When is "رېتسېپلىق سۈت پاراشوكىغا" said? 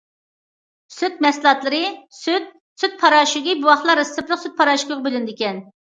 4.03-4.99